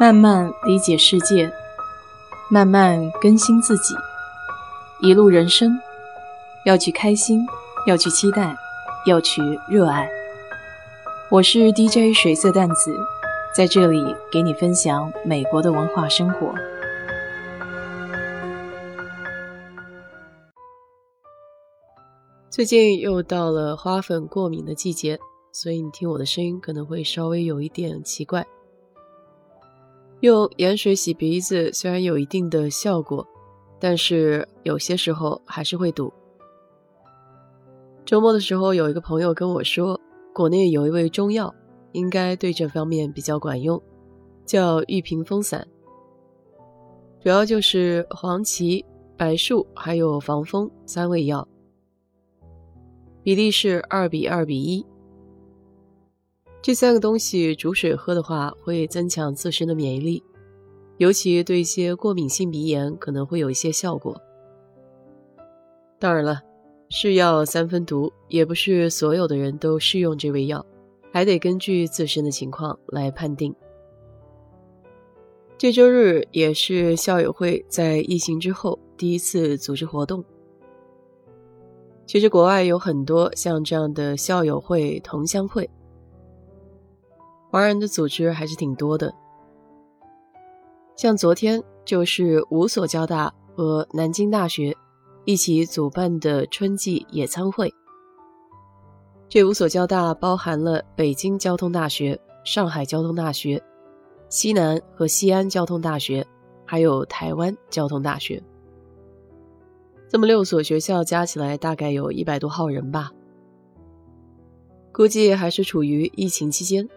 [0.00, 1.52] 慢慢理解世界，
[2.50, 3.94] 慢慢更新自己。
[5.00, 5.78] 一路人生，
[6.64, 7.46] 要去开心，
[7.86, 8.56] 要去期待，
[9.06, 10.08] 要去热爱。
[11.30, 12.96] 我是 DJ 水色淡子，
[13.54, 14.02] 在这里
[14.32, 16.52] 给你分享美国的文化生活。
[22.50, 25.18] 最近又到了花粉过敏的季节，
[25.52, 28.44] 所以你听我的声音可能会稍微有一点奇怪。
[30.22, 33.26] 用盐水洗鼻子虽然有一定的效果，
[33.80, 36.12] 但是有些时候还是会堵。
[38.04, 40.00] 周末的时候，有一个朋友跟我说，
[40.32, 41.52] 国内有一味中药，
[41.90, 43.82] 应该对这方面比较管用，
[44.46, 45.66] 叫玉屏风散，
[47.20, 48.84] 主要就是黄芪、
[49.16, 51.48] 白术还有防风三味药，
[53.24, 54.86] 比例是二比二比一。
[56.62, 60.22] 这三个东西煮水喝的话，会增强自身的免疫力，
[60.98, 64.16] 尤其对一些过敏性鼻炎可能会有一些效果。
[65.98, 66.40] 当然了，
[66.88, 70.64] 是药三分毒，也不是所有的人都适用这味药，
[71.10, 73.52] 还得根据自身的情况来判定。
[75.58, 80.24] 这周日也是校友会在疫情之后第一次组织活动。
[82.06, 85.68] 其实国外有很多像这样的校友会、同乡会。
[87.52, 89.14] 华人的组织还是挺多的，
[90.96, 94.74] 像昨天就是五所交大和南京大学
[95.26, 97.70] 一起主办的春季野餐会。
[99.28, 103.62] 这五所交大包含了北京交通大学、上海交通大学、
[104.30, 106.26] 西南和西安交通大学，
[106.64, 108.42] 还有台湾交通大学。
[110.08, 113.12] 这么六所学校加起来大概有一百多号人吧，
[114.90, 116.88] 估计还是处于疫情期间。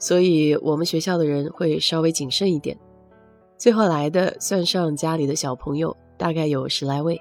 [0.00, 2.76] 所以，我们学校的人会稍微谨慎一点。
[3.58, 7.20] 最后来的，算上家里的小朋友，大概有十来位。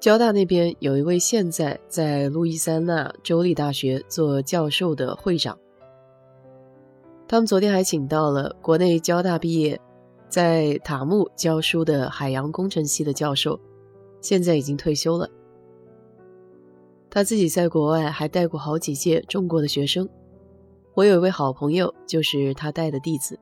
[0.00, 5.56] 交大那边有一位现在在路易斯安那州立大学做教授的会长，
[7.28, 9.80] 他们昨天还请到了国内交大毕业，
[10.28, 13.56] 在塔木教书的海洋工程系的教授，
[14.20, 15.30] 现在已经退休了。
[17.08, 20.08] 他自己在国外还带过好几届中国的学生。
[20.94, 23.38] 我有一位好朋友，就是他带的弟子。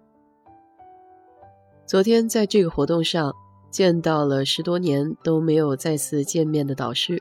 [1.85, 3.35] 昨天在这个活动上
[3.73, 7.21] 见到了十多年都没有再次见面的导师，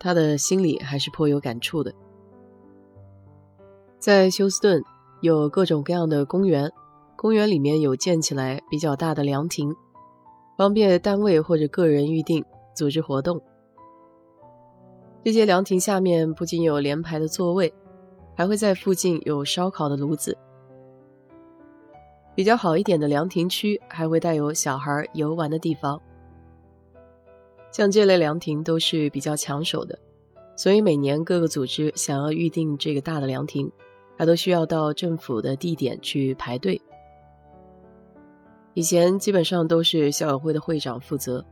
[0.00, 1.94] 他的心里还是颇有感触的。
[4.00, 4.82] 在休斯顿
[5.20, 6.68] 有各种各样的公园，
[7.14, 9.72] 公园里面有建起来比较大的凉亭，
[10.58, 12.44] 方便单位或者个人预定
[12.74, 13.40] 组织活动。
[15.24, 17.72] 这些凉亭下面不仅有连排的座位。
[18.34, 20.36] 还会在附近有烧烤的炉子，
[22.34, 26.00] 比较好一点的凉亭区还会带有小孩游玩的地方。
[27.70, 29.98] 像这类凉亭都是比较抢手的，
[30.56, 33.70] 所以每年各个组织想要预定这个大的凉亭，
[34.18, 36.80] 还都需要到政府的地点去排队。
[38.74, 41.44] 以前基本上都是校友会的会长负责。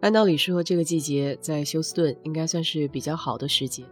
[0.00, 3.84] 按道理说，这个季节在休斯顿应该算是比较好的时节。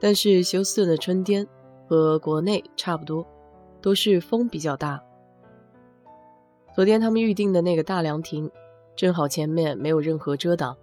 [0.00, 1.46] 但是休斯顿的春天
[1.88, 3.26] 和国内差不多，
[3.80, 5.02] 都是风比较大。
[6.74, 8.50] 昨天他们预定的那个大凉亭，
[8.94, 10.76] 正好前面没有任何遮挡。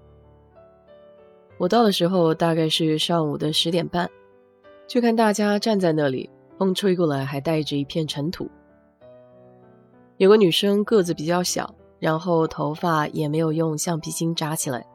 [1.59, 4.09] 我到的时候大概是上午的十点半，
[4.88, 8.50] 就看大家站在那里，风吹过来还带着一片尘土。
[10.18, 14.85] 有个女生个子比较小，然后头发也没有用橡皮筋扎起来。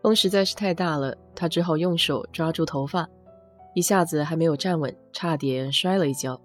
[0.00, 3.08] 风实在是太大了，他只好用手抓住头发，
[3.74, 6.38] 一下子还没有站稳，差点摔了一跤。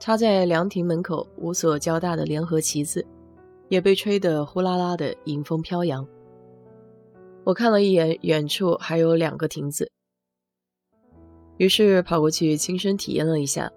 [0.00, 3.06] 插在凉亭门口五所交大的联合旗子，
[3.68, 6.04] 也被吹得呼啦啦的迎风飘扬。
[7.44, 9.88] 我看了一眼远处还有两个亭子，
[11.58, 13.70] 于是跑过去亲身体验了一下，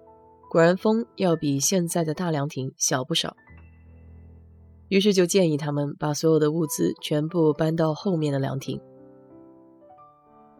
[0.50, 3.36] 果然风要比现在的大凉亭小不少。
[4.88, 8.80] 于是就建议他们把所有的物资全部搬到后面的凉亭。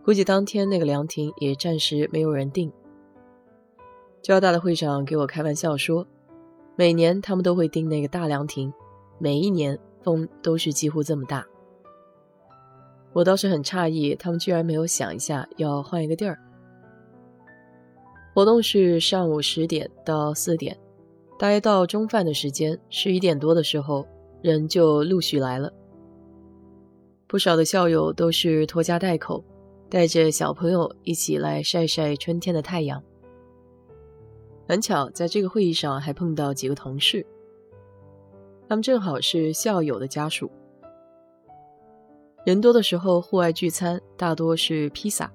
[0.04, 2.72] 估计当天那个凉亭也暂时没有人订。
[4.20, 6.06] 交大的会长给我开玩笑说，
[6.76, 8.72] 每年他们都会订那个大凉亭，
[9.19, 11.46] 每一年风都是几乎这么大。
[13.12, 16.38] 我倒是很诧异，他们居然没有想一下要换一个地儿。
[18.34, 20.76] 活动是上午十点到四点，
[21.38, 24.06] 大约到中饭的时间，十一点多的时候。
[24.43, 25.72] 人就陆续来了，
[27.28, 29.44] 不少的校友都是拖家带口，
[29.93, 33.03] 带着小朋友一起来晒晒春天的太阳。
[34.67, 37.27] 很巧，在这个会议上还碰到几个同事，
[38.67, 40.50] 他们正好是校友的家属。
[42.47, 45.31] 人多的时候，户外聚餐大多是披萨。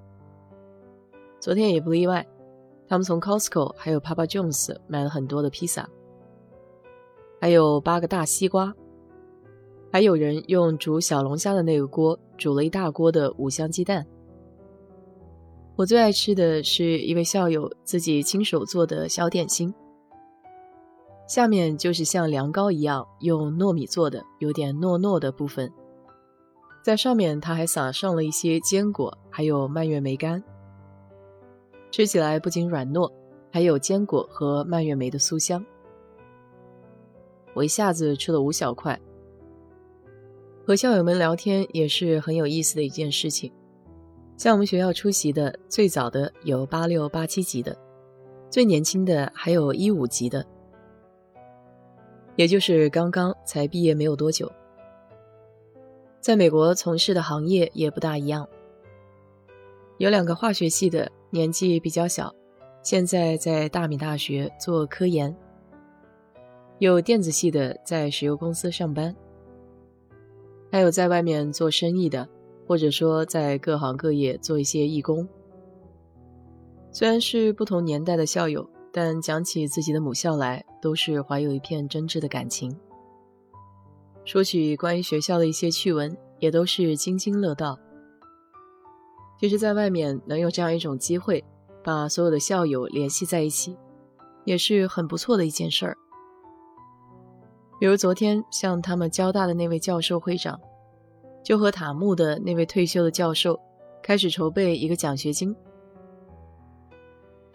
[1.39, 2.25] 昨天也不例外，
[2.87, 5.87] 他们从 Costco 还有 Papa John's 买了很多的披萨，
[7.39, 8.73] 还有八个大西瓜，
[9.91, 14.03] 还有人用煮小龙虾的那个锅煮了一大锅的五香鸡蛋。
[15.77, 19.71] 我最爱吃的是一位校友自己亲手做的小点心，
[21.27, 25.71] 下面就是像凉糕一样用糯米做的，有点糯糯的部分。
[26.81, 30.43] 在上面，他还撒上了一些坚果，还有蔓越莓干。
[31.91, 33.11] 吃起来不仅软糯，
[33.51, 35.63] 还有坚果和蔓越莓的酥香。
[37.53, 38.99] 我一下子吃了五小块。
[40.65, 43.51] 和校友们聊天也是很有意思的一件事情。
[44.37, 47.75] 像我们学校出席的最早的有八六八七级的，
[48.51, 50.45] 最年轻的还有一五级的，
[52.35, 54.51] 也就是刚刚才毕业没有多久。
[56.21, 58.47] 在美国从事的行业也不大一样，
[59.97, 62.31] 有两个化学系的年纪比较小，
[62.83, 65.33] 现在在大米大学做科研；
[66.77, 69.15] 有电子系的在石油公司上班，
[70.71, 72.27] 还有在外面做生意的，
[72.67, 75.27] 或者说在各行各业做一些义工。
[76.91, 82.75] 虽然是不同年代的校友，但讲起自己的母校来，都是怀有一片真挚的感情。
[84.25, 87.79] 说起关于学校的一些趣闻，也都是津津乐道。
[89.39, 91.43] 其实，在外面能有这样一种机会，
[91.83, 93.77] 把所有的校友联系在一起，
[94.43, 95.97] 也是很不错的一件事儿。
[97.79, 100.59] 比如昨天，向他们交大的那位教授会长，
[101.47, 103.57] 就和塔木的那位退休的教授
[104.03, 105.55] 开始筹备一个奖学金。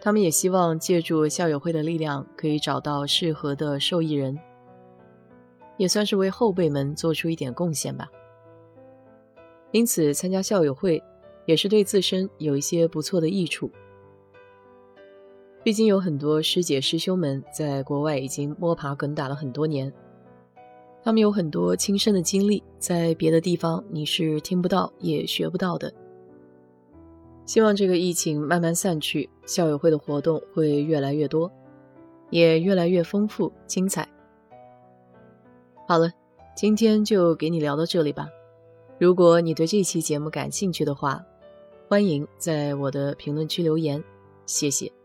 [0.00, 4.38] 他们也希望借助校友会的力量，可以找到适合的受益人。
[5.76, 8.10] 也算是为后辈们做出一点贡献吧。
[9.72, 11.02] 因此，参加校友会
[11.44, 13.70] 也是对自身有一些不错的益处。
[15.62, 19.92] 毕竟有很多师姐师兄们在国外已经摸爬滚打了很多年，
[21.04, 25.92] 他们有很多亲身的经历，在别的地方你是听不到也学不到的。
[27.44, 31.50] 希望这个疫情慢慢散去，校友会的活动会越来越多，
[32.30, 34.08] 也越来越丰富精彩。
[35.88, 36.08] 好了，
[36.56, 38.28] 今天就给你聊到这里吧。
[39.00, 41.20] 如果你对这期节目感兴趣的话，
[41.88, 44.02] 欢迎在我的评论区留言，
[44.46, 45.01] 谢谢。